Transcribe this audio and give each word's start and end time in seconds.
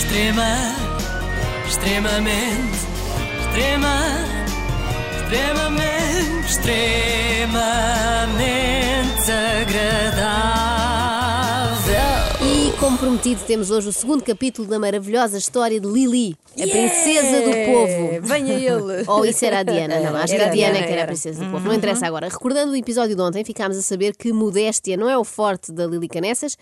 Extrema, 0.00 0.56
extremamente, 1.68 2.78
extrema, 3.44 3.96
extremamente, 5.22 6.46
extremamente 6.48 7.60
agradável. 10.80 10.80
E 12.42 12.72
como 12.80 12.96
prometido, 12.96 13.42
temos 13.46 13.70
hoje 13.70 13.88
o 13.88 13.92
segundo 13.92 14.24
capítulo 14.24 14.66
da 14.66 14.78
maravilhosa 14.78 15.36
história 15.36 15.78
de 15.78 15.86
Lili, 15.86 16.34
a 16.58 16.66
princesa 16.66 17.42
do 17.42 17.52
povo. 17.66 18.20
Venha 18.22 18.54
ele. 18.54 19.04
Ou 19.06 19.24
isso 19.26 19.44
era 19.44 19.58
a 19.58 19.62
Diana, 19.62 20.00
não, 20.00 20.16
acho 20.16 20.28
que 20.28 20.40
Era 20.40 20.46
a 20.46 20.48
a 20.48 20.50
Diana 20.50 20.72
Diana, 20.72 20.86
que 20.86 20.92
era 20.92 21.02
a 21.02 21.04
era. 21.04 21.06
princesa 21.08 21.44
do 21.44 21.50
povo. 21.50 21.68
Não 21.68 21.74
interessa 21.74 22.06
agora. 22.06 22.26
Recordando 22.26 22.72
o 22.72 22.76
episódio 22.76 23.14
de 23.14 23.20
ontem, 23.22 23.44
ficámos 23.44 23.76
a 23.76 23.82
saber 23.82 24.16
que 24.16 24.32
modéstia 24.32 24.96
não 24.96 25.08
é 25.10 25.16
o 25.16 25.24
forte 25.24 25.70
da 25.70 25.86
Lili 25.86 26.08
Canessas 26.08 26.56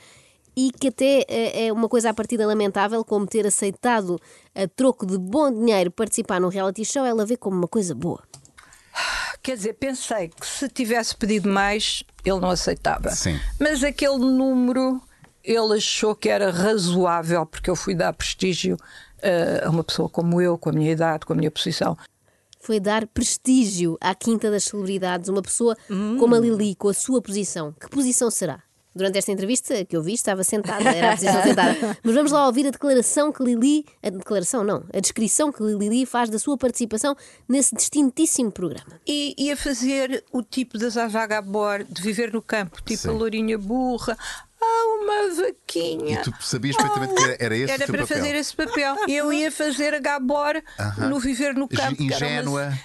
e 0.59 0.73
que 0.73 0.89
até 0.89 1.25
eh, 1.29 1.67
é 1.67 1.73
uma 1.73 1.89
coisa 1.89 2.11
à 2.11 2.15
partida 2.15 2.45
lamentável, 2.45 3.05
como 3.05 3.29
ter 3.29 3.47
aceitado 3.47 4.21
a 4.53 4.67
troco 4.67 5.07
de 5.07 5.17
bom 5.17 5.53
dinheiro 5.53 5.89
participar 5.89 6.41
num 6.41 6.49
reality 6.49 6.85
show, 6.85 7.05
ela 7.07 7.25
vê 7.25 7.37
como 7.37 7.57
uma 7.57 7.69
coisa 7.69 7.95
boa. 7.95 8.21
Quer 9.41 9.57
dizer, 9.57 9.75
pensei 9.75 10.31
que 10.31 10.45
se 10.45 10.69
tivesse 10.69 11.15
pedido 11.15 11.49
mais, 11.49 12.03
ele 12.25 12.41
não 12.41 12.51
aceitava. 12.51 13.11
Sim. 13.11 13.39
Mas 13.61 13.85
aquele 13.85 14.19
número, 14.19 15.01
ele 15.45 15.77
achou 15.77 16.13
que 16.17 16.29
era 16.29 16.51
razoável, 16.51 17.47
porque 17.47 17.71
eu 17.71 17.77
fui 17.77 17.95
dar 17.95 18.13
prestígio 18.13 18.77
eh, 19.23 19.63
a 19.65 19.71
uma 19.71 19.85
pessoa 19.85 20.09
como 20.09 20.43
eu, 20.43 20.59
com 20.59 20.71
a 20.71 20.73
minha 20.73 20.91
idade, 20.91 21.25
com 21.25 21.35
a 21.35 21.37
minha 21.37 21.53
posição. 21.53 21.97
Foi 22.59 22.81
dar 22.81 23.07
prestígio 23.07 23.97
à 24.01 24.13
quinta 24.13 24.51
das 24.51 24.65
celebridades, 24.65 25.29
uma 25.29 25.41
pessoa 25.41 25.77
como 26.19 26.35
a 26.35 26.41
Lili, 26.41 26.75
com 26.75 26.89
a 26.89 26.95
sua 26.95 27.23
posição. 27.23 27.73
Que 27.81 27.89
posição 27.89 28.29
será? 28.29 28.61
Durante 28.95 29.19
esta 29.19 29.31
entrevista 29.31 29.85
que 29.85 29.97
eu 29.97 30.03
vi, 30.03 30.15
estava 30.15 30.43
sentada, 30.43 30.89
era 30.91 31.13
a 31.13 31.17
posição 31.17 31.43
sentada. 31.43 31.77
Mas 32.03 32.15
vamos 32.15 32.33
lá 32.33 32.47
ouvir 32.47 32.67
a 32.67 32.71
declaração 32.71 33.31
que 33.33 33.43
Lili. 33.45 33.85
A 34.03 34.11
declaração, 34.11 34.65
não, 34.65 34.83
a 34.93 34.99
descrição 34.99 35.53
que 35.53 35.63
Lili 35.63 36.05
faz 36.05 36.29
da 36.31 36.39
sua 36.39 36.57
participação 36.59 37.15
nesse 37.49 37.75
distintíssimo 37.77 38.51
programa. 38.51 39.01
E 39.07 39.35
ia 39.39 39.57
fazer 39.57 40.25
o 40.33 40.43
tipo 40.43 40.79
da 40.79 40.89
Zaza 40.89 41.25
Gabor, 41.27 41.85
de 41.85 42.03
viver 42.03 42.33
no 42.33 42.43
campo, 42.43 42.83
tipo 42.83 43.03
Sim. 43.03 43.09
a 43.11 43.13
lourinha 43.13 43.57
burra. 43.59 44.17
Ah, 44.61 44.85
uma 45.01 45.35
vaquinha. 45.45 46.19
E 46.21 46.23
tu 46.23 46.35
sabias 46.41 46.75
perfeitamente 46.77 47.15
que 47.15 47.23
era- 47.23 47.37
era 47.39 47.57
esse 47.57 47.73
o 47.73 47.75
Era 47.75 47.87
para 47.87 47.99
papel. 47.99 48.17
fazer 48.17 48.35
esse 48.35 48.57
papel. 48.57 48.97
Eu 49.07 49.33
ia 49.33 49.53
fazer 49.53 49.95
a 49.95 50.01
Gabor 50.01 50.61
no 51.09 51.21
viver 51.21 51.55
no 51.55 51.69
campo. 51.69 51.95
que 51.97 52.13
era 52.13 52.17
uma- 52.27 52.33
Ingênua. 52.33 52.79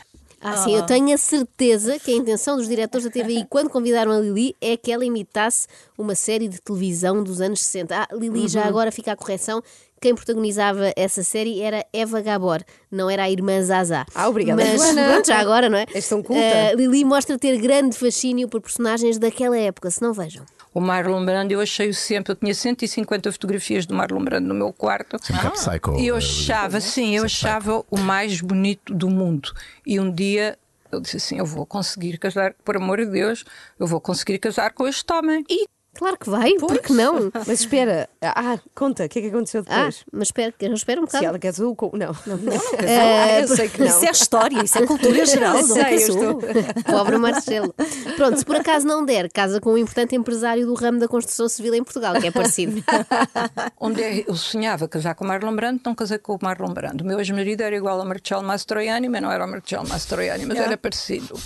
Ah, 0.44 0.58
sim, 0.58 0.76
eu 0.76 0.84
tenho 0.86 1.14
a 1.14 1.18
certeza 1.18 1.98
que 2.00 2.12
a 2.12 2.16
intenção 2.16 2.58
dos 2.58 2.68
diretores 2.68 3.06
da 3.06 3.12
TVI, 3.12 3.46
quando 3.50 3.70
convidaram 3.70 4.12
a 4.12 4.20
Lili, 4.20 4.56
é 4.62 4.76
que 4.76 4.92
ela 4.92 5.06
imitasse 5.06 5.68
uma 5.98 6.16
série 6.16 6.48
de 6.48 6.62
televisão 6.62 7.24
dos 7.24 7.40
anos 7.42 7.62
60. 7.62 7.96
Ah, 7.96 8.08
Lili, 8.14 8.48
já 8.48 8.66
agora 8.66 8.92
fica 8.92 9.12
a 9.14 9.16
correção. 9.16 9.64
Quem 10.02 10.14
protagonizava 10.14 10.92
essa 10.98 11.24
série 11.24 11.62
era 11.62 11.86
Eva 11.94 12.20
Gabor, 12.20 12.62
não 12.92 13.10
era 13.10 13.24
a 13.24 13.30
irmã 13.32 13.62
Zaza. 13.62 14.06
Ah, 14.14 14.28
obrigada, 14.28 14.62
Mas 14.62 14.82
Joana. 14.82 15.12
pronto, 15.14 15.28
já 15.28 15.38
agora, 15.40 15.70
não 15.70 15.78
é? 15.78 15.86
És 15.94 16.10
tão 16.10 16.22
culta. 16.22 16.42
Ah, 16.42 16.74
Lili 16.76 17.06
mostra 17.06 17.40
ter 17.40 17.58
grande 17.58 17.98
fascínio 17.98 18.50
por 18.50 18.60
personagens 18.60 19.18
daquela 19.18 19.58
época, 19.58 19.90
se 19.90 20.02
não 20.02 20.12
vejam. 20.12 20.44
O 20.74 20.82
Marlon 20.82 21.24
Brando, 21.24 21.54
eu 21.54 21.62
achei-o 21.62 21.94
sempre. 21.94 22.32
Eu 22.32 22.36
tinha 22.36 22.54
150 22.54 23.32
fotografias 23.32 23.86
do 23.86 23.94
Marlon 23.94 24.24
Brando 24.24 24.48
no 24.48 24.56
meu 24.56 24.74
quarto. 24.74 25.18
Sim, 25.22 25.34
bocado 25.34 25.54
psycho. 25.54 26.00
E 26.00 26.08
eu 26.08 26.16
eh, 26.16 26.18
achava, 26.18 26.82
sim, 26.82 27.16
eu 27.16 27.26
achava 27.26 27.86
o 27.92 27.98
mais 28.00 28.42
bonito 28.42 28.94
do 28.94 29.10
mundo. 29.10 29.54
E 29.86 30.00
um 30.00 30.12
dia 30.12 30.58
eu 30.92 31.00
disse 31.00 31.18
assim: 31.18 31.38
eu 31.38 31.46
vou 31.46 31.66
conseguir 31.66 32.18
casar, 32.18 32.54
por 32.64 32.78
amor 32.78 32.98
de 32.98 33.06
Deus, 33.06 33.44
eu 33.80 33.88
vou 33.88 34.00
conseguir 34.00 34.40
casar 34.40 34.72
com 34.74 34.88
este 34.88 35.12
homem. 35.14 35.44
E 35.50 35.66
Claro 35.96 36.18
que 36.18 36.30
vai, 36.30 36.54
porque 36.56 36.92
não? 36.92 37.32
Mas 37.46 37.60
espera, 37.62 38.10
ah, 38.22 38.58
conta, 38.74 39.06
o 39.06 39.10
que 39.10 39.20
é 39.20 39.22
que 39.22 39.28
aconteceu 39.30 39.64
Ah, 39.68 39.76
depois? 39.78 40.04
mas 40.12 40.28
espera, 40.30 40.54
espero 40.74 41.02
um 41.02 41.06
Se 41.06 41.12
bocado. 41.12 41.26
ela 41.26 41.40
casou 41.40 41.76
com. 41.76 41.92
Não, 41.96 42.16
não, 42.26 42.38
não, 42.38 42.54
É, 42.88 43.44
eu 43.44 43.48
sei 43.48 43.70
que 43.70 43.80
não. 43.80 43.88
Isso 43.88 44.06
é 44.06 44.10
história, 44.12 44.64
isso 44.64 44.78
é 44.78 44.88
cultura 44.88 45.24
geral. 45.26 45.54
Não 45.54 45.64
sei, 45.68 45.84
é 45.84 45.94
eu 45.94 45.98
isso? 45.98 46.12
estou- 46.12 46.42
Pobre 46.86 47.18
Marcelo. 47.18 47.74
Pronto, 48.16 48.38
se 48.40 48.46
por 48.46 48.56
acaso 48.56 48.88
não 48.88 49.06
der, 49.06 49.30
casa 49.32 49.62
com 49.62 49.74
um 49.74 49.78
importante 49.78 50.16
empresário 50.16 50.66
do 50.66 50.74
ramo 50.74 51.00
da 51.00 51.08
construção 51.08 51.48
civil 51.48 51.74
em 51.76 51.84
Portugal, 51.84 52.14
que 52.20 52.28
é 52.28 52.32
parecido. 52.32 52.84
onde 53.80 54.02
é- 54.02 54.24
eu 54.28 54.36
sonhava 54.36 54.88
casar 54.88 55.14
com 55.16 55.24
o 55.24 55.28
Marlon 55.28 55.56
Brando, 55.56 55.82
não 55.86 55.94
casei 55.96 56.18
com 56.18 56.34
o 56.34 56.40
Marlon 56.42 56.74
Brando. 56.74 57.04
O 57.04 57.08
meu 57.08 57.20
ex-marido 57.20 57.62
era 57.62 57.76
igual 57.76 58.00
ao 58.00 58.06
Marcelo 58.06 58.44
Mastroianni, 58.44 59.08
mas 59.10 59.22
não 59.22 59.32
era 59.32 59.46
o 59.46 59.48
Marcelo 59.50 59.88
Mastroianni, 59.88 60.46
mas 60.46 60.58
era 60.58 60.76
parecido. 60.78 61.40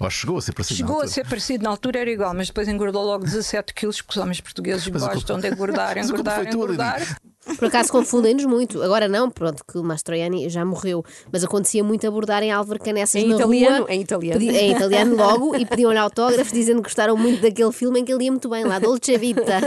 Ou 0.00 0.08
chegou 0.08 0.38
a 0.38 0.40
ser 0.42 0.52
parecido. 0.54 0.78
Chegou 0.78 1.02
a 1.02 1.06
ser 1.06 1.26
parecido, 1.28 1.62
na 1.64 1.70
altura 1.70 1.98
era 2.00 2.10
igual, 2.10 2.32
mas 2.34 2.46
depois 2.46 2.66
engordou 2.66 3.04
logo 3.04 3.22
17 3.24 3.74
quilos, 3.74 4.00
porque 4.00 4.18
os 4.18 4.22
homens 4.22 4.40
portugueses 4.40 4.88
Mas 4.88 5.02
gostam 5.02 5.38
de 5.38 5.46
engordar, 5.48 5.96
engordar, 5.98 6.38
Lili. 6.40 6.54
engordar. 6.54 7.20
Por 7.58 7.68
acaso 7.68 7.90
confundem-nos 7.90 8.44
muito. 8.44 8.82
Agora 8.82 9.08
não, 9.08 9.30
pronto, 9.30 9.62
que 9.70 9.76
o 9.76 9.82
Mastroianni 9.82 10.48
já 10.48 10.64
morreu. 10.64 11.04
Mas 11.32 11.42
acontecia 11.44 11.82
muito 11.84 12.06
abordarem 12.06 12.50
Álvaro 12.50 12.78
Canessas 12.78 13.20
Em 13.22 13.28
na 13.28 13.36
italiano, 13.36 13.78
rua. 13.84 13.92
em 13.92 14.00
italiano. 14.00 14.40
pedi- 14.40 14.56
em 14.56 14.72
italiano 14.72 15.16
logo 15.16 15.56
e 15.56 15.66
pediam-lhe 15.66 15.98
autógrafos 15.98 16.52
dizendo 16.52 16.76
que 16.78 16.84
gostaram 16.88 17.16
muito 17.16 17.42
daquele 17.42 17.72
filme 17.72 18.00
em 18.00 18.04
que 18.04 18.12
ele 18.12 18.24
ia 18.24 18.30
muito 18.30 18.48
bem 18.48 18.64
lá, 18.64 18.78
Dolce 18.78 19.16
Vita. 19.18 19.60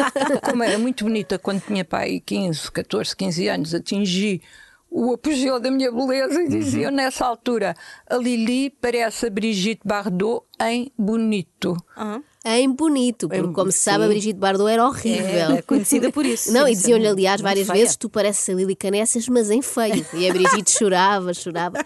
Como 0.43 0.63
era 0.63 0.77
muito 0.79 1.03
bonita 1.03 1.37
quando 1.37 1.61
tinha 1.61 1.83
pai 1.85 2.21
15, 2.25 2.71
14, 2.71 3.15
15 3.15 3.47
anos, 3.47 3.73
atingi 3.73 4.41
o 4.93 5.13
apogeu 5.13 5.59
da 5.59 5.71
minha 5.71 5.91
beleza 5.91 6.43
e 6.43 6.47
diziam 6.47 6.91
nessa 6.91 7.25
altura: 7.25 7.75
a 8.07 8.15
Lili 8.15 8.69
parece 8.69 9.25
a 9.25 9.29
Brigitte 9.29 9.81
Bardot 9.83 10.45
em 10.61 10.91
bonito. 10.95 11.75
Em 12.45 12.69
bonito, 12.71 13.29
porque 13.29 13.45
Em- 13.45 13.53
como 13.53 13.71
se 13.71 13.79
sabe, 13.79 14.03
a. 14.03 14.07
Brigitte 14.07 14.39
Bardot 14.39 14.69
era 14.69 14.85
horrível. 14.85 15.55
É, 15.57 15.61
conhecida 15.61 16.11
por 16.11 16.25
isso. 16.25 16.51
Não, 16.53 16.67
e 16.67 16.71
diziam-lhe, 16.75 17.07
aliás, 17.07 17.39
várias 17.41 17.67
feia. 17.67 17.79
vezes: 17.79 17.95
tu 17.95 18.09
pareces 18.09 18.49
a 18.49 18.53
Lili 18.53 18.75
Canessas, 18.75 19.27
mas 19.29 19.49
em 19.49 19.61
feio. 19.61 20.05
E 20.13 20.29
a 20.29 20.33
Brigitte 20.33 20.71
chorava, 20.77 21.33
chorava. 21.33 21.77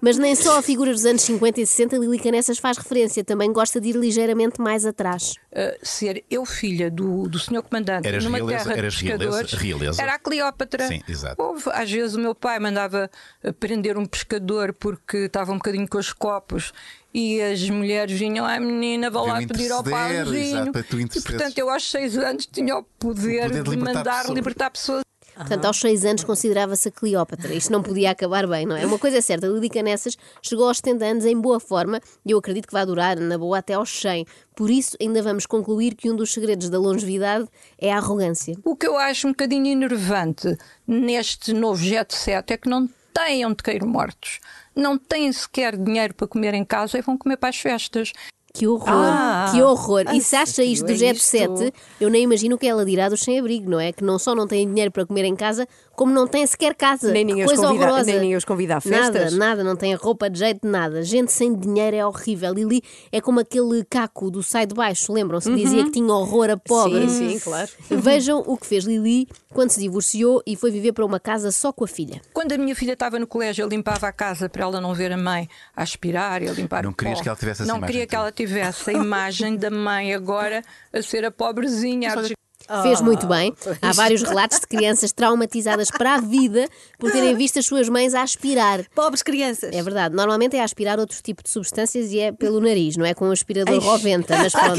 Mas 0.00 0.16
nem 0.16 0.34
só 0.34 0.58
a 0.58 0.62
figura 0.62 0.92
dos 0.92 1.04
anos 1.04 1.22
50 1.22 1.60
e 1.60 1.66
60 1.66 1.96
Lili 1.96 2.18
Canessas 2.18 2.58
faz 2.58 2.78
referência, 2.78 3.24
também 3.24 3.52
gosta 3.52 3.80
de 3.80 3.88
ir 3.90 3.96
ligeiramente 3.96 4.60
mais 4.60 4.86
atrás. 4.86 5.34
Uh, 5.52 5.74
ser 5.82 6.24
eu 6.30 6.44
filha 6.44 6.90
do, 6.90 7.28
do 7.28 7.38
senhor 7.38 7.62
comandante 7.62 8.08
Eras 8.08 8.24
numa 8.24 8.38
realeza- 8.38 8.64
terra 8.64 8.76
eras 8.76 8.94
de 8.94 9.04
pescadores 9.04 9.52
realeza- 9.52 9.62
realeza. 9.62 10.02
era 10.02 10.14
a 10.14 10.18
Cleópatra 10.18 10.88
Sim, 10.88 11.00
exato. 11.08 11.40
Houve, 11.40 11.62
às 11.72 11.88
vezes 11.90 12.16
o 12.16 12.18
meu 12.20 12.34
pai 12.34 12.58
mandava 12.58 13.08
uh, 13.44 13.52
prender 13.52 13.96
um 13.96 14.04
pescador 14.04 14.72
porque 14.72 15.16
estava 15.18 15.52
um 15.52 15.56
bocadinho 15.56 15.86
com 15.88 15.98
os 15.98 16.12
copos 16.12 16.72
e 17.14 17.40
as 17.40 17.70
mulheres 17.70 18.18
vinham, 18.18 18.44
ai 18.44 18.58
menina, 18.58 19.08
vá 19.08 19.22
lá 19.22 19.38
pedir 19.38 19.70
ao 19.70 19.84
pauzinho 19.84 20.72
e 21.14 21.20
portanto 21.20 21.58
eu 21.58 21.70
aos 21.70 21.88
seis 21.88 22.18
anos 22.18 22.46
tinha 22.46 22.76
o 22.76 22.82
poder, 22.98 23.46
O 23.46 23.48
poder 23.48 23.62
de 23.62 23.70
de 23.70 23.70
libertar 23.70 23.94
mandar 23.94 24.18
pessoas. 24.18 24.34
libertar 24.34 24.70
pessoas 24.70 25.04
Portanto, 25.36 25.64
aos 25.64 25.80
seis 25.80 26.04
anos 26.04 26.22
considerava-se 26.22 26.88
a 26.88 26.92
Cleópatra. 26.92 27.52
Isto 27.52 27.72
não 27.72 27.82
podia 27.82 28.10
acabar 28.12 28.46
bem, 28.46 28.64
não 28.66 28.76
é? 28.76 28.86
Uma 28.86 28.98
coisa 29.00 29.18
é 29.18 29.20
certa, 29.20 29.48
Lili 29.48 29.68
Canessas 29.68 30.16
chegou 30.40 30.68
aos 30.68 30.76
70 30.76 31.04
anos 31.04 31.24
em 31.24 31.36
boa 31.36 31.58
forma 31.58 32.00
e 32.24 32.30
eu 32.30 32.38
acredito 32.38 32.68
que 32.68 32.72
vai 32.72 32.86
durar, 32.86 33.18
na 33.18 33.36
boa, 33.36 33.58
até 33.58 33.74
aos 33.74 33.90
100. 34.00 34.24
Por 34.54 34.70
isso, 34.70 34.96
ainda 35.00 35.20
vamos 35.22 35.44
concluir 35.44 35.96
que 35.96 36.08
um 36.08 36.14
dos 36.14 36.32
segredos 36.32 36.70
da 36.70 36.78
longevidade 36.78 37.48
é 37.78 37.92
a 37.92 37.96
arrogância. 37.96 38.56
O 38.64 38.76
que 38.76 38.86
eu 38.86 38.96
acho 38.96 39.26
um 39.26 39.30
bocadinho 39.32 39.66
enervante 39.66 40.56
neste 40.86 41.52
novo 41.52 41.82
jet 41.82 42.14
set 42.14 42.52
é 42.52 42.56
que 42.56 42.68
não 42.68 42.88
têm 43.12 43.44
onde 43.44 43.56
cair 43.56 43.84
mortos. 43.84 44.38
Não 44.74 44.98
têm 44.98 45.30
sequer 45.32 45.76
dinheiro 45.76 46.14
para 46.14 46.26
comer 46.26 46.54
em 46.54 46.64
casa 46.64 46.98
e 46.98 47.02
vão 47.02 47.16
comer 47.16 47.36
para 47.36 47.48
as 47.50 47.56
festas. 47.56 48.12
Que 48.56 48.68
horror, 48.68 48.86
Ah, 48.88 49.48
que 49.50 49.60
horror. 49.60 50.04
a 50.06 50.14
E 50.14 50.20
se 50.20 50.36
acha 50.36 50.62
isto 50.62 50.86
do 50.86 50.92
é 50.92 50.94
Jet 50.94 51.16
isto? 51.16 51.26
7, 51.26 51.74
eu 52.00 52.08
nem 52.08 52.22
imagino 52.22 52.54
o 52.54 52.58
que 52.58 52.68
ela 52.68 52.84
dirá 52.84 53.08
dos 53.08 53.20
sem-abrigo, 53.20 53.68
não 53.68 53.80
é? 53.80 53.90
Que 53.92 54.04
não 54.04 54.16
só 54.16 54.32
não 54.32 54.46
têm 54.46 54.68
dinheiro 54.68 54.92
para 54.92 55.04
comer 55.04 55.24
em 55.24 55.34
casa, 55.34 55.66
como 55.96 56.12
não 56.12 56.24
têm 56.28 56.46
sequer 56.46 56.72
casa. 56.76 57.10
Nem 57.10 57.24
ninguém 57.24 57.44
os 57.46 57.50
coisa 57.50 57.66
convida- 57.66 57.84
horrorosa. 57.86 58.06
nem 58.12 58.20
ninguém 58.20 58.36
os 58.36 58.44
convida 58.44 58.74
a 58.74 58.80
Nada, 58.88 59.12
festas. 59.18 59.32
nada, 59.36 59.64
não 59.64 59.74
tem 59.74 59.92
roupa 59.96 60.30
de 60.30 60.38
jeito, 60.38 60.68
nada. 60.68 61.02
Gente 61.02 61.32
sem 61.32 61.52
dinheiro 61.52 61.96
é 61.96 62.06
horrível. 62.06 62.54
Lili 62.54 62.80
é 63.10 63.20
como 63.20 63.40
aquele 63.40 63.84
caco 63.90 64.30
do 64.30 64.40
sai 64.40 64.66
de 64.66 64.74
baixo, 64.74 65.12
lembram-se? 65.12 65.52
Dizia 65.52 65.82
que 65.82 65.90
tinha 65.90 66.12
horror 66.14 66.48
a 66.50 66.56
pobre. 66.56 67.00
Uhum. 67.00 67.08
Sim, 67.08 67.30
sim, 67.30 67.38
claro. 67.40 67.68
Vejam 67.90 68.40
o 68.46 68.56
que 68.56 68.66
fez 68.68 68.84
Lili 68.84 69.26
quando 69.52 69.70
se 69.70 69.80
divorciou 69.80 70.40
e 70.46 70.54
foi 70.54 70.70
viver 70.70 70.92
para 70.92 71.04
uma 71.04 71.18
casa 71.18 71.50
só 71.50 71.72
com 71.72 71.82
a 71.82 71.88
filha. 71.88 72.22
Quando 72.32 72.52
a 72.52 72.58
minha 72.58 72.76
filha 72.76 72.92
estava 72.92 73.18
no 73.18 73.26
colégio, 73.26 73.64
eu 73.64 73.68
limpava 73.68 74.06
a 74.06 74.12
casa 74.12 74.48
para 74.48 74.62
ela 74.62 74.80
não 74.80 74.94
ver 74.94 75.10
a 75.10 75.16
mãe 75.16 75.48
a 75.76 75.82
aspirar 75.82 76.40
e 76.40 76.48
a 76.48 76.52
limpar 76.52 76.84
Não 76.84 76.92
o 76.92 76.94
querias 76.94 77.18
pó. 77.18 77.22
que 77.24 77.28
ela 77.28 77.36
tivesse 77.36 77.62
essa 77.62 77.68
Não 77.68 77.78
imagem 77.78 77.92
queria 77.92 78.06
que 78.06 78.14
ela 78.14 78.30
tivesse 78.30 78.43
a 78.44 78.92
imagem 78.92 79.56
da 79.56 79.70
mãe 79.70 80.14
agora 80.14 80.62
a 80.92 81.02
ser 81.02 81.24
a 81.24 81.30
pobrezinha. 81.30 82.12
a 82.12 82.43
Fez 82.82 83.00
muito 83.00 83.26
bem. 83.26 83.52
Há 83.82 83.92
vários 83.92 84.22
relatos 84.22 84.60
de 84.60 84.66
crianças 84.66 85.12
traumatizadas 85.12 85.90
para 85.90 86.14
a 86.14 86.20
vida 86.20 86.66
por 86.98 87.10
terem 87.10 87.34
visto 87.36 87.58
as 87.58 87.66
suas 87.66 87.88
mães 87.88 88.14
a 88.14 88.22
aspirar. 88.22 88.84
Pobres 88.94 89.22
crianças. 89.22 89.74
É 89.74 89.82
verdade. 89.82 90.14
Normalmente 90.14 90.56
é 90.56 90.60
a 90.60 90.64
aspirar 90.64 90.98
outro 90.98 91.20
tipo 91.22 91.42
de 91.42 91.50
substâncias 91.50 92.12
e 92.12 92.18
é 92.20 92.32
pelo 92.32 92.60
nariz, 92.60 92.96
não 92.96 93.04
é 93.04 93.12
com 93.14 93.28
o 93.28 93.32
aspirador 93.32 93.78
Roventa. 93.82 94.36
Mas 94.36 94.52
pronto, 94.56 94.78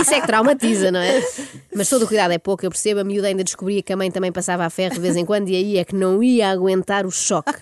isso 0.00 0.14
é 0.14 0.20
que 0.20 0.26
traumatiza, 0.26 0.90
não 0.92 1.00
é? 1.00 1.22
Mas 1.74 1.88
todo 1.88 2.02
o 2.04 2.06
cuidado 2.08 2.32
é 2.32 2.38
pouco. 2.38 2.64
Eu 2.64 2.70
percebo, 2.70 3.00
a 3.00 3.04
miúda 3.04 3.28
ainda 3.28 3.42
descobria 3.44 3.82
que 3.82 3.92
a 3.92 3.96
mãe 3.96 4.10
também 4.10 4.30
passava 4.32 4.64
a 4.64 4.70
ferro 4.70 4.94
de 4.94 5.00
vez 5.00 5.16
em 5.16 5.24
quando 5.24 5.48
e 5.48 5.56
aí 5.56 5.78
é 5.78 5.84
que 5.84 5.94
não 5.94 6.22
ia 6.22 6.50
aguentar 6.50 7.06
o 7.06 7.10
choque. 7.10 7.52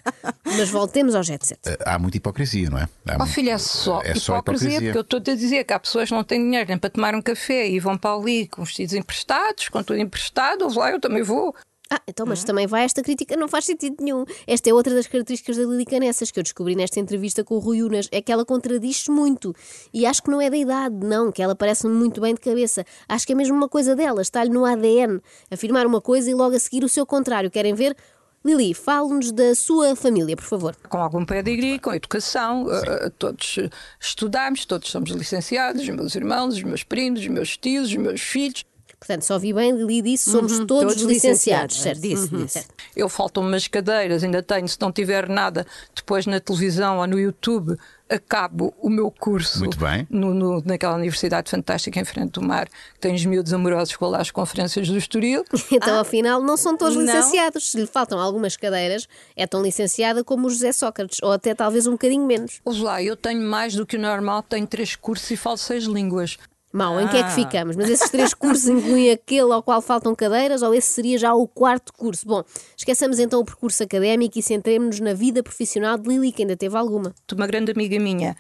Mas 0.45 0.69
voltemos 0.69 1.15
ao 1.15 1.23
jet 1.23 1.47
set. 1.47 1.59
Eh, 1.67 1.79
Há 1.87 1.99
muita 1.99 2.19
hipocrisia, 2.19 2.69
não 2.69 2.79
é? 2.79 2.83
Há 3.09 3.15
Oh 3.15 3.19
muito- 3.21 3.33
filha, 3.33 3.53
é 3.53 3.59
só, 3.59 4.01
é 4.03 4.15
só 4.15 4.39
hipocrisia, 4.39 4.69
hipocrisia. 4.69 4.81
porque 4.93 4.99
eu 4.99 5.19
estou 5.19 5.33
a 5.33 5.37
dizer 5.37 5.65
que 5.65 5.73
há 5.73 5.79
pessoas 5.81 6.09
que 6.09 6.15
não 6.15 6.23
têm 6.25 6.39
dinheiro 6.43 6.69
nem 6.69 6.79
para 6.79 6.91
tomar 6.91 7.15
um 7.15 7.23
café 7.23 7.69
e 7.69 7.81
vão 7.81 7.97
para 7.97 8.15
ali 8.15 8.47
com 8.49 8.63
vestidos 8.65 8.95
emprestados, 8.95 9.62
com 9.69 9.83
tudo 9.83 9.99
emprestado, 9.99 10.67
lá, 10.77 10.91
eu 10.91 11.01
também 11.01 11.23
vou. 11.23 11.55
Ah, 11.95 12.01
então, 12.09 12.25
mas 12.25 12.43
também 12.43 12.67
vai 12.67 12.85
esta 12.85 13.03
crítica, 13.03 13.37
não 13.37 13.47
faz 13.47 13.67
sentido 13.67 13.97
nenhum. 14.01 14.25
Esta 14.47 14.71
é 14.71 14.73
outra 14.73 14.95
das 14.95 15.07
características 15.07 15.59
da 15.59 15.65
Lili 15.65 15.85
Canessas 15.85 16.31
que 16.31 16.39
eu 16.41 16.43
descobri 16.43 16.75
nesta 16.75 16.99
entrevista 16.99 17.45
com 17.45 17.57
o 17.57 17.59
Rui 17.59 17.83
Unas, 17.83 18.09
é 18.11 18.23
que 18.23 18.33
ela 18.33 18.47
contradiz-se 18.47 19.11
muito. 19.11 19.55
E 19.93 20.07
acho 20.07 20.23
que 20.23 20.31
não 20.31 20.41
é 20.41 20.49
da 20.49 20.57
idade, 20.57 21.07
não, 21.07 21.31
que 21.31 21.43
ela 21.43 21.55
parece-me 21.55 21.93
muito 21.93 22.19
bem 22.19 22.33
de 22.33 22.41
cabeça. 22.41 22.83
Acho 23.07 23.27
que 23.27 23.35
é 23.35 23.37
mesmo 23.37 23.55
uma 23.55 23.69
coisa 23.69 23.95
dela, 23.95 24.23
está-lhe 24.23 24.49
no 24.49 24.65
ADN. 24.65 25.21
Afirmar 25.51 25.87
uma 25.87 26.01
coisa 26.01 26.31
e 26.31 26.35
logo 26.35 26.57
a 26.57 26.59
seguir 26.59 26.83
o 26.83 26.89
seu 26.89 27.05
contrário. 27.05 27.51
Querem 27.51 27.75
ver? 27.75 27.95
Lili, 28.43 28.73
fale-nos 28.73 29.31
da 29.31 29.55
sua 29.55 29.95
família, 29.95 30.35
por 30.35 30.47
favor. 30.47 30.75
Com 30.89 30.97
algum 30.97 31.27
pedigree, 31.27 31.79
com 31.79 31.93
educação, 31.93 32.67
eh, 32.73 33.11
todos 33.19 33.59
estudamos, 34.01 34.65
todos 34.65 34.91
somos 34.91 35.11
licenciados, 35.11 35.83
os 35.83 35.89
meus 35.91 36.15
irmãos, 36.15 36.55
os 36.55 36.63
meus 36.63 36.83
primos, 36.83 37.21
os 37.21 37.29
meus 37.29 37.57
tios, 37.59 37.89
os 37.89 37.97
meus 37.97 38.23
filhos. 38.23 38.65
Portanto, 39.03 39.23
só 39.23 39.37
vi 39.37 39.53
bem, 39.53 39.73
Lili 39.73 40.01
disse, 40.01 40.31
somos 40.31 40.53
todos, 40.61 40.69
todos 40.95 41.03
licenciados, 41.03 41.75
licenciados, 41.75 41.77
certo? 41.83 42.01
disse, 42.01 42.33
Uhum, 42.35 42.43
disse. 42.45 42.53
certo. 42.61 42.75
Eu 42.95 43.09
faltam 43.09 43.43
umas 43.43 43.67
cadeiras, 43.67 44.23
ainda 44.23 44.41
tenho, 44.45 44.69
se 44.69 44.77
não 44.81 44.93
tiver 44.93 45.29
nada, 45.29 45.67
depois 45.93 46.25
na 46.25 46.39
televisão 46.39 46.99
ou 46.99 47.07
no 47.09 47.19
YouTube, 47.19 47.77
acabo 48.09 48.73
o 48.81 48.89
meu 48.89 49.11
curso 49.11 49.59
Muito 49.61 49.79
bem. 49.79 50.07
no- 50.09 50.33
no- 50.35 50.63
naquela 50.65 50.95
universidade 50.97 51.51
fantástica 51.51 51.99
em 51.99 52.05
frente 52.05 52.31
do 52.33 52.43
mar, 52.43 52.69
que 52.69 53.01
tem 53.01 53.15
os 53.15 53.25
miúdos 53.25 53.53
amorosos 53.53 53.97
com 53.97 54.07
lá 54.07 54.21
as 54.21 54.31
conferências 54.31 54.87
do 54.89 54.97
Estoril. 54.97 55.45
Então, 55.73 55.99
afinal, 55.99 56.41
não 56.41 56.57
são 56.57 56.77
todos 56.77 56.95
não. 56.97 57.03
licenciados. 57.05 57.71
Se 57.73 57.79
lhe 57.81 57.87
faltam 57.87 58.21
algumas 58.21 58.57
cadeiras, 58.57 59.09
é 59.35 59.47
tão 59.49 59.63
licenciada 59.63 60.23
como 60.23 60.47
o 60.47 60.51
José 60.51 60.71
Sócrates, 60.71 61.19
ou 61.23 61.33
até 61.33 61.55
talvez 61.55 61.87
um 61.89 61.93
bocadinho 61.93 62.25
menos. 62.27 62.61
Ouve 62.65 62.83
lá, 62.83 63.03
eu 63.03 63.17
tenho 63.17 63.41
mais 63.43 63.75
do 63.75 63.85
que 63.85 63.97
o 63.97 64.01
normal, 64.01 64.43
tenho 64.45 64.67
três 64.67 64.95
cursos 64.95 65.29
e 65.31 65.37
falo 65.37 65.57
seis 65.57 65.85
línguas. 65.85 66.39
Mal, 66.73 66.99
em 67.01 67.07
que 67.07 67.19
é 67.19 67.23
que 67.23 67.33
ficamos? 67.33 67.77
Mas 67.77 67.91
esses 67.91 68.09
três 68.09 68.33
cursos 68.33 68.67
incluem 68.67 69.11
aquele 69.11 69.53
ao 69.53 69.63
qual 69.63 69.83
faltam 69.83 70.15
cadeiras 70.15 70.63
ou 70.63 70.73
esse 70.73 70.89
seria 70.89 71.19
já 71.19 71.35
o 71.35 71.47
quarto 71.47 71.93
curso? 71.93 72.27
Bom, 72.27 72.43
esqueçamos 72.77 73.19
então 73.19 73.41
o 73.41 73.45
percurso 73.45 73.83
académico 73.83 74.39
e 74.39 74.43
centremos-nos 74.43 75.01
na 75.01 75.13
vida 75.13 75.43
profissional 75.43 75.99
de 75.99 76.09
Lili, 76.09 76.33
que 76.33 76.43
ainda 76.43 76.57
teve 76.57 76.77
alguma. 76.77 77.15
Uma 77.33 77.47
grande 77.47 77.73
amiga 77.73 77.99
minha 78.01 78.35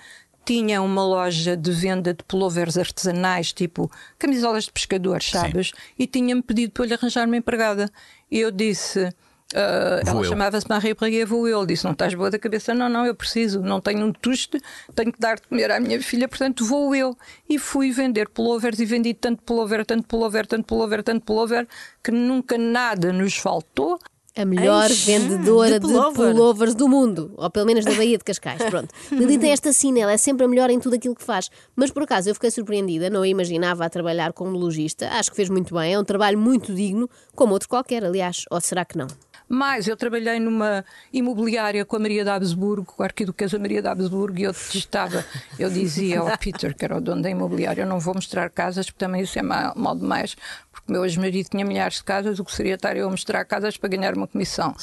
tinha 0.44 0.82
uma 0.82 1.04
loja 1.04 1.56
de 1.56 1.70
venda 1.70 2.12
de 2.14 2.24
pullovers 2.24 2.76
artesanais, 2.76 3.52
tipo 3.52 3.90
camisolas 4.18 4.64
de 4.64 4.72
pescadores, 4.72 5.30
sabes? 5.30 5.72
E 5.98 6.06
tinha-me 6.06 6.42
pedido 6.42 6.72
para 6.72 6.84
eu 6.84 6.88
lhe 6.88 6.94
arranjar 6.94 7.26
uma 7.26 7.36
empregada. 7.36 7.90
E 8.30 8.40
eu 8.40 8.50
disse. 8.50 9.12
Vou 9.52 10.16
ela 10.16 10.24
chamava-se 10.24 10.66
Marie 10.68 10.94
vou 11.24 11.46
eu. 11.46 11.58
Ele 11.58 11.66
disse: 11.68 11.84
Não 11.84 11.92
estás 11.92 12.14
boa 12.14 12.30
da 12.30 12.38
cabeça? 12.38 12.74
Não, 12.74 12.88
não, 12.88 13.06
eu 13.06 13.14
preciso, 13.14 13.60
não 13.60 13.80
tenho 13.80 14.06
um 14.06 14.12
tuste, 14.12 14.60
tenho 14.94 15.12
que 15.12 15.20
dar 15.20 15.36
de 15.36 15.42
comer 15.42 15.70
à 15.70 15.78
minha 15.78 16.00
filha, 16.02 16.28
portanto 16.28 16.64
vou 16.64 16.94
eu. 16.94 17.16
E 17.48 17.58
fui 17.58 17.90
vender 17.92 18.28
pullovers 18.28 18.78
e 18.80 18.84
vendi 18.84 19.14
tanto 19.14 19.42
pullover, 19.42 19.84
tanto 19.84 20.06
pullover, 20.06 20.46
tanto 20.46 20.64
pullover, 20.64 21.02
tanto 21.02 21.24
pullover, 21.24 21.68
que 22.02 22.10
nunca 22.10 22.56
nada 22.56 23.12
nos 23.12 23.36
faltou. 23.36 23.98
A 24.34 24.46
melhor 24.46 24.88
Eish, 24.88 25.04
vendedora 25.04 25.78
de 25.78 25.86
de 25.86 25.92
pullover. 25.92 26.32
pullovers 26.32 26.74
do 26.74 26.88
mundo, 26.88 27.34
ou 27.36 27.50
pelo 27.50 27.66
menos 27.66 27.84
da 27.84 27.92
Baía 27.92 28.16
de 28.16 28.24
Cascais. 28.24 28.62
Pronto. 28.62 28.88
Lili 29.12 29.36
tem 29.36 29.50
esta 29.52 29.74
sina, 29.74 30.00
ela 30.00 30.12
é 30.12 30.16
sempre 30.16 30.46
a 30.46 30.48
melhor 30.48 30.70
em 30.70 30.80
tudo 30.80 30.96
aquilo 30.96 31.14
que 31.14 31.22
faz. 31.22 31.50
Mas 31.76 31.90
por 31.90 32.04
acaso 32.04 32.30
eu 32.30 32.34
fiquei 32.34 32.50
surpreendida, 32.50 33.10
não 33.10 33.20
a 33.20 33.28
imaginava 33.28 33.84
a 33.84 33.90
trabalhar 33.90 34.32
como 34.32 34.56
lojista. 34.56 35.06
Acho 35.10 35.28
que 35.28 35.36
fez 35.36 35.50
muito 35.50 35.74
bem, 35.74 35.92
é 35.92 35.98
um 35.98 36.04
trabalho 36.04 36.38
muito 36.38 36.74
digno, 36.74 37.10
como 37.36 37.52
outro 37.52 37.68
qualquer, 37.68 38.02
aliás. 38.06 38.46
Ou 38.50 38.58
será 38.58 38.86
que 38.86 38.96
não? 38.96 39.06
Mas 39.54 39.86
eu 39.86 39.94
trabalhei 39.94 40.40
numa 40.40 40.82
imobiliária 41.12 41.84
com 41.84 41.96
a 41.96 41.98
Maria 41.98 42.24
de 42.24 42.30
Habsburgo, 42.30 42.94
com 42.96 43.02
a 43.02 43.06
arquiduquesa 43.06 43.58
Maria 43.58 43.82
de 43.82 43.88
Habsburgo, 43.88 44.38
e 44.38 44.44
eu 44.44 44.50
estava, 44.50 45.22
eu 45.58 45.68
dizia 45.68 46.20
ao 46.20 46.38
Peter, 46.38 46.74
que 46.74 46.82
era 46.82 46.96
o 46.96 47.00
dono 47.02 47.20
da 47.20 47.28
imobiliária, 47.28 47.82
eu 47.82 47.86
não 47.86 48.00
vou 48.00 48.14
mostrar 48.14 48.48
casas, 48.48 48.86
porque 48.86 49.04
também 49.04 49.20
isso 49.20 49.38
é 49.38 49.42
mal, 49.42 49.74
mal 49.76 49.94
demais, 49.94 50.34
porque 50.70 50.90
meu 50.90 51.04
ex-marido 51.04 51.50
tinha 51.50 51.66
milhares 51.66 51.96
de 51.96 52.04
casas, 52.04 52.38
o 52.38 52.44
que 52.46 52.52
seria 52.54 52.76
estar 52.76 52.96
eu 52.96 53.08
a 53.08 53.10
mostrar 53.10 53.44
casas 53.44 53.76
para 53.76 53.90
ganhar 53.90 54.16
uma 54.16 54.26
comissão. 54.26 54.74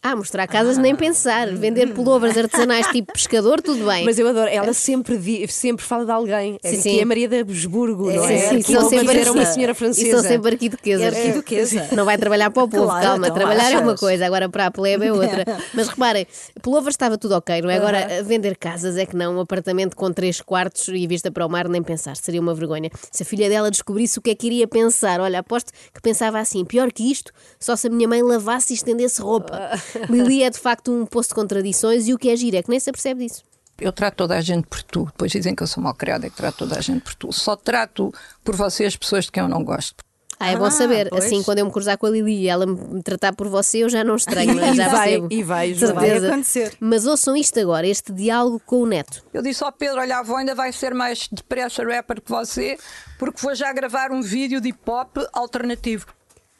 Ah, 0.00 0.14
mostrar 0.14 0.46
casas 0.46 0.78
nem 0.78 0.94
pensar. 0.94 1.48
Vender 1.54 1.92
pullovers 1.92 2.36
artesanais 2.36 2.86
tipo 2.92 3.12
pescador, 3.12 3.60
tudo 3.60 3.84
bem. 3.84 4.04
Mas 4.04 4.16
eu 4.18 4.28
adoro, 4.28 4.48
ela 4.48 4.72
sempre, 4.72 5.18
di- 5.18 5.46
sempre 5.48 5.84
fala 5.84 6.04
de 6.04 6.12
alguém. 6.12 6.56
É, 6.62 6.68
Sim, 6.70 6.76
que 6.76 6.82
sim. 6.82 7.00
é 7.00 7.04
Maria 7.04 7.26
de 7.28 7.40
Habsburgo, 7.40 8.10
não 8.10 8.26
Sim, 8.26 8.32
é? 8.34 8.48
sim, 8.48 8.56
Que 8.62 8.72
são 8.72 8.88
sempre 8.88 9.18
era 9.20 9.32
uma 9.32 9.44
senhora 9.44 9.72
E 9.72 9.74
francesa. 9.74 10.10
são 10.20 10.22
sempre 10.22 10.52
arquiduquesas. 10.52 11.02
É 11.02 11.08
arquiduquesa. 11.18 11.88
Não 11.96 12.04
vai 12.04 12.16
trabalhar 12.16 12.48
para 12.50 12.62
o 12.62 12.68
povo, 12.68 12.84
Claro, 12.84 13.04
calma. 13.06 13.26
então 13.26 13.36
trabalhar 13.36 13.72
é 13.72 13.78
uma 13.78 13.86
achas? 13.88 14.00
coisa, 14.00 14.24
agora 14.24 14.48
para 14.48 14.66
a 14.66 14.70
plebe 14.70 15.06
é 15.06 15.12
outra. 15.12 15.44
Mas 15.74 15.88
reparem, 15.88 16.26
pullover 16.62 16.90
estava 16.90 17.18
tudo 17.18 17.32
ok, 17.34 17.60
não 17.60 17.68
é? 17.68 17.76
Agora, 17.76 18.22
vender 18.22 18.56
casas 18.56 18.96
é 18.96 19.04
que 19.04 19.16
não. 19.16 19.36
Um 19.36 19.40
apartamento 19.40 19.96
com 19.96 20.12
três 20.12 20.40
quartos 20.40 20.86
e 20.88 21.06
vista 21.08 21.30
para 21.30 21.44
o 21.44 21.50
mar, 21.50 21.68
nem 21.68 21.82
pensar. 21.82 22.16
Seria 22.16 22.40
uma 22.40 22.54
vergonha. 22.54 22.88
Se 23.10 23.24
a 23.24 23.26
filha 23.26 23.48
dela 23.48 23.68
descobrisse 23.68 24.18
o 24.18 24.22
que 24.22 24.30
é 24.30 24.34
que 24.36 24.46
iria 24.46 24.68
pensar, 24.68 25.20
olha, 25.20 25.40
aposto 25.40 25.72
que 25.92 26.00
pensava 26.00 26.38
assim: 26.38 26.64
pior 26.64 26.92
que 26.92 27.10
isto, 27.10 27.32
só 27.58 27.74
se 27.74 27.88
a 27.88 27.90
minha 27.90 28.06
mãe 28.08 28.22
lavasse 28.22 28.72
e 28.72 28.76
estendesse 28.76 29.20
roupa. 29.20 29.58
Lili 30.08 30.42
é 30.42 30.50
de 30.50 30.58
facto 30.58 30.92
um 30.92 31.04
poço 31.06 31.30
de 31.30 31.34
contradições 31.34 32.06
e 32.08 32.14
o 32.14 32.18
que 32.18 32.28
é 32.30 32.36
giro 32.36 32.56
é 32.56 32.62
que 32.62 32.70
nem 32.70 32.80
se 32.80 32.90
apercebe 32.90 33.26
disso. 33.26 33.42
Eu 33.80 33.92
trato 33.92 34.16
toda 34.16 34.36
a 34.36 34.40
gente 34.40 34.66
por 34.66 34.82
tu, 34.82 35.04
depois 35.06 35.30
dizem 35.30 35.54
que 35.54 35.62
eu 35.62 35.66
sou 35.66 35.80
mal 35.82 35.94
criada 35.94 36.26
e 36.26 36.30
que 36.30 36.36
trato 36.36 36.58
toda 36.58 36.76
a 36.76 36.80
gente 36.80 37.00
por 37.02 37.14
tu. 37.14 37.32
Só 37.32 37.54
trato 37.54 38.12
por 38.42 38.56
você 38.56 38.84
as 38.84 38.96
pessoas 38.96 39.26
de 39.26 39.32
quem 39.32 39.42
eu 39.42 39.48
não 39.48 39.62
gosto. 39.62 39.96
Ah, 40.40 40.50
é 40.52 40.56
bom 40.56 40.66
Ah, 40.66 40.70
saber. 40.70 41.08
pois. 41.10 41.24
Assim, 41.24 41.42
quando 41.42 41.58
eu 41.58 41.66
me 41.66 41.72
cruzar 41.72 41.98
com 41.98 42.06
a 42.06 42.10
Lili 42.10 42.42
e 42.42 42.48
ela 42.48 42.64
me 42.64 43.02
tratar 43.02 43.32
por 43.34 43.48
você, 43.48 43.78
eu 43.82 43.88
já 43.88 44.04
não 44.04 44.14
estranho, 44.14 44.54
não 44.54 44.62
é? 44.64 44.70
E 44.70 44.74
já 44.76 44.88
vai, 44.88 45.08
percebo. 45.10 45.28
e 45.32 45.42
vai, 45.42 45.74
Joana. 45.74 45.94
Vai 45.94 46.10
acontecer. 46.16 46.76
Mas 46.78 47.06
ouçam 47.06 47.36
isto 47.36 47.58
agora, 47.58 47.86
este 47.88 48.12
diálogo 48.12 48.60
com 48.64 48.82
o 48.82 48.86
neto. 48.86 49.24
Eu 49.34 49.42
disse 49.42 49.64
ao 49.64 49.72
Pedro: 49.72 50.00
Olha, 50.00 50.16
a 50.16 50.20
avó 50.20 50.36
ainda 50.36 50.54
vai 50.54 50.72
ser 50.72 50.94
mais 50.94 51.28
depressa 51.32 51.82
rapper 51.84 52.20
que 52.20 52.30
você, 52.30 52.78
porque 53.18 53.40
vou 53.42 53.52
já 53.54 53.72
gravar 53.72 54.12
um 54.12 54.22
vídeo 54.22 54.60
de 54.60 54.68
hip 54.68 54.78
hop 54.88 55.16
alternativo. 55.32 56.06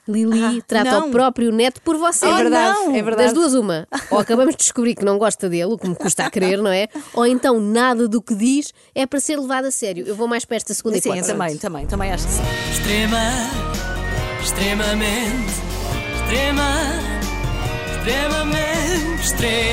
Lili 0.09 0.63
trata 0.63 0.93
não. 0.93 1.09
o 1.09 1.11
próprio 1.11 1.53
neto 1.53 1.81
por 1.83 1.97
você. 1.97 2.27
É 2.27 2.35
verdade, 2.35 2.79
não. 2.79 2.95
é 2.95 3.03
verdade. 3.03 3.25
Das 3.25 3.33
duas, 3.33 3.55
uma. 3.55 3.87
Ou 4.11 4.19
acabamos 4.19 4.55
de 4.55 4.63
descobrir 4.63 4.95
que 4.95 5.05
não 5.05 5.19
gosta 5.19 5.49
dele, 5.49 5.73
o 5.73 5.79
que 5.79 5.89
me 5.89 5.95
custa 5.95 6.25
a 6.25 6.31
crer, 6.31 6.59
não 6.59 6.71
é? 6.71 6.89
Ou 7.15 7.27
então 7.27 7.61
nada 7.61 8.09
do 8.09 8.23
que 8.23 8.35
diz 8.35 8.73
é 8.95 9.07
para 9.07 9.21
ser 9.21 9.39
levado 9.39 9.67
a 9.67 9.71
sério. 9.71 10.05
Eu 10.07 10.15
vou 10.17 10.27
mais 10.27 10.45
para 10.45 10.57
esta 10.57 10.73
segunda 10.73 10.99
Sim, 10.99 11.11
eu 11.11 11.15
hipótese. 11.15 11.33
também, 11.33 11.57
também, 11.57 11.87
também 11.87 12.13
acho 12.13 12.27
que 12.27 12.33
sim. 12.33 12.43
Extrema, 12.73 13.19
extremamente, 14.43 15.53
extrema, 16.23 16.69
extremamente, 17.99 19.23
extremamente. 19.23 19.69